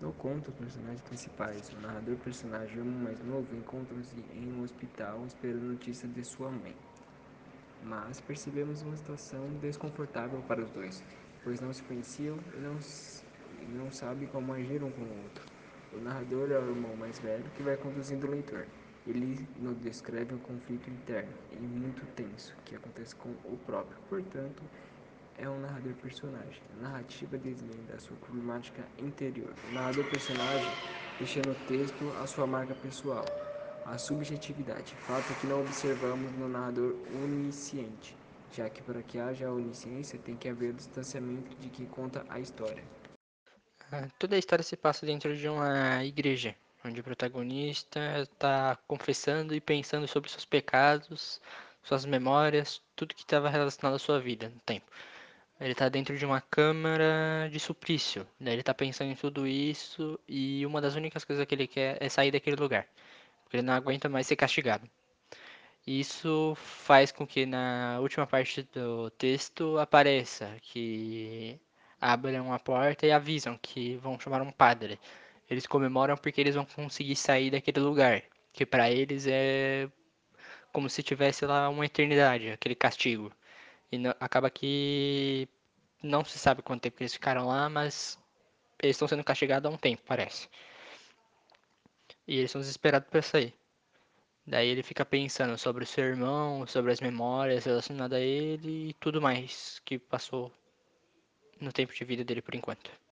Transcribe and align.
No 0.00 0.14
conto, 0.14 0.48
os 0.48 0.54
personagens 0.54 1.02
principais, 1.02 1.70
o 1.74 1.80
narrador 1.80 2.14
e 2.14 2.16
o 2.16 2.18
personagem 2.20 2.78
irmão 2.78 3.00
mais 3.00 3.22
novo 3.22 3.54
encontram-se 3.54 4.16
em 4.34 4.50
um 4.50 4.62
hospital 4.62 5.22
esperando 5.26 5.60
notícias 5.60 6.10
de 6.14 6.24
sua 6.24 6.50
mãe. 6.50 6.74
Mas 7.84 8.18
percebemos 8.18 8.80
uma 8.80 8.96
situação 8.96 9.46
desconfortável 9.60 10.40
para 10.48 10.62
os 10.62 10.70
dois, 10.70 11.04
pois 11.44 11.60
não 11.60 11.70
se 11.70 11.82
conheciam 11.82 12.38
e 12.56 12.60
não, 12.60 12.78
e 13.60 13.76
não 13.76 13.92
sabem 13.92 14.26
como 14.28 14.54
agir 14.54 14.82
um 14.82 14.90
com 14.90 15.02
o 15.02 15.22
outro. 15.22 15.44
O 15.92 16.00
narrador 16.00 16.50
é 16.50 16.58
o 16.58 16.70
irmão 16.70 16.96
mais 16.96 17.18
velho 17.18 17.44
que 17.54 17.62
vai 17.62 17.76
conduzindo 17.76 18.26
o 18.26 18.30
leitor. 18.30 18.64
Ele 19.06 19.46
nos 19.58 19.76
descreve 19.80 20.34
um 20.34 20.38
conflito 20.38 20.88
interno 20.88 21.34
e 21.52 21.56
muito 21.56 22.06
tenso 22.14 22.56
que 22.64 22.74
acontece 22.74 23.14
com 23.16 23.28
o 23.44 23.58
próprio. 23.66 23.98
Portanto, 24.08 24.62
é 25.40 25.48
um 25.48 25.58
narrador 25.58 25.94
personagem. 25.94 26.62
A 26.78 26.82
narrativa 26.82 27.38
desvenda 27.38 27.94
a 27.94 27.98
sua 27.98 28.16
problemática 28.18 28.82
interior. 28.98 29.52
O 29.70 29.74
narrador 29.74 30.04
personagem 30.10 30.70
deixa 31.18 31.40
no 31.40 31.54
texto 31.66 32.12
a 32.22 32.26
sua 32.26 32.46
marca 32.46 32.74
pessoal, 32.74 33.24
a 33.86 33.96
subjetividade, 33.96 34.94
fato 35.06 35.34
que 35.40 35.46
não 35.46 35.62
observamos 35.62 36.30
no 36.38 36.48
narrador 36.48 36.94
onisciente, 37.24 38.14
já 38.52 38.68
que 38.68 38.82
para 38.82 39.02
que 39.02 39.18
haja 39.18 39.50
onisciência 39.50 40.18
tem 40.18 40.36
que 40.36 40.48
haver 40.48 40.74
distanciamento 40.74 41.56
de 41.56 41.70
quem 41.70 41.86
conta 41.86 42.24
a 42.28 42.38
história. 42.38 42.84
Ah, 43.90 44.08
toda 44.18 44.36
a 44.36 44.38
história 44.38 44.62
se 44.62 44.76
passa 44.76 45.06
dentro 45.06 45.34
de 45.34 45.48
uma 45.48 46.04
igreja, 46.04 46.54
onde 46.84 47.00
o 47.00 47.04
protagonista 47.04 48.20
está 48.20 48.78
confessando 48.86 49.54
e 49.54 49.60
pensando 49.60 50.06
sobre 50.06 50.30
seus 50.30 50.44
pecados, 50.44 51.40
suas 51.82 52.04
memórias, 52.04 52.82
tudo 52.94 53.14
que 53.14 53.22
estava 53.22 53.48
relacionado 53.48 53.96
à 53.96 53.98
sua 53.98 54.20
vida 54.20 54.48
no 54.48 54.60
tempo. 54.60 54.86
Ele 55.60 55.72
está 55.72 55.88
dentro 55.90 56.16
de 56.16 56.24
uma 56.24 56.40
câmara 56.40 57.48
de 57.52 57.60
suplício, 57.60 58.26
daí 58.40 58.54
ele 58.54 58.62
está 58.62 58.72
pensando 58.72 59.10
em 59.10 59.14
tudo 59.14 59.46
isso 59.46 60.18
e 60.26 60.64
uma 60.64 60.80
das 60.80 60.94
únicas 60.94 61.24
coisas 61.24 61.44
que 61.46 61.54
ele 61.54 61.66
quer 61.66 61.98
é 62.00 62.08
sair 62.08 62.30
daquele 62.30 62.56
lugar, 62.56 62.86
porque 63.44 63.58
ele 63.58 63.66
não 63.66 63.74
aguenta 63.74 64.08
mais 64.08 64.26
ser 64.26 64.36
castigado. 64.36 64.88
Isso 65.86 66.54
faz 66.56 67.12
com 67.12 67.26
que 67.26 67.46
na 67.46 67.98
última 68.00 68.26
parte 68.26 68.62
do 68.72 69.10
texto 69.10 69.78
apareça 69.78 70.56
que 70.62 71.60
abram 72.00 72.52
a 72.52 72.58
porta 72.58 73.06
e 73.06 73.12
avisam 73.12 73.58
que 73.60 73.96
vão 73.96 74.18
chamar 74.18 74.42
um 74.42 74.50
padre. 74.50 74.98
Eles 75.48 75.66
comemoram 75.66 76.16
porque 76.16 76.40
eles 76.40 76.54
vão 76.54 76.64
conseguir 76.64 77.16
sair 77.16 77.50
daquele 77.50 77.80
lugar, 77.80 78.22
que 78.52 78.64
para 78.64 78.90
eles 78.90 79.26
é 79.26 79.88
como 80.72 80.88
se 80.88 81.02
tivesse 81.02 81.44
lá 81.46 81.68
uma 81.68 81.86
eternidade, 81.86 82.50
aquele 82.50 82.74
castigo. 82.74 83.32
E 83.92 83.98
não, 83.98 84.14
acaba 84.20 84.50
que 84.50 85.48
não 86.02 86.24
se 86.24 86.38
sabe 86.38 86.62
quanto 86.62 86.82
tempo 86.82 87.02
eles 87.02 87.12
ficaram 87.12 87.46
lá, 87.46 87.68
mas 87.68 88.18
eles 88.82 88.96
estão 88.96 89.08
sendo 89.08 89.24
castigados 89.24 89.70
há 89.70 89.74
um 89.74 89.78
tempo, 89.78 90.02
parece. 90.06 90.48
E 92.26 92.36
eles 92.36 92.50
estão 92.50 92.60
desesperados 92.60 93.08
para 93.08 93.22
sair. 93.22 93.54
Daí 94.46 94.68
ele 94.68 94.82
fica 94.82 95.04
pensando 95.04 95.56
sobre 95.58 95.84
o 95.84 95.86
seu 95.86 96.04
irmão, 96.04 96.66
sobre 96.66 96.92
as 96.92 97.00
memórias 97.00 97.64
relacionadas 97.64 98.18
a 98.18 98.20
ele 98.20 98.90
e 98.90 98.94
tudo 98.94 99.20
mais 99.20 99.80
que 99.84 99.98
passou 99.98 100.52
no 101.60 101.72
tempo 101.72 101.94
de 101.94 102.04
vida 102.04 102.24
dele 102.24 102.42
por 102.42 102.54
enquanto. 102.54 102.90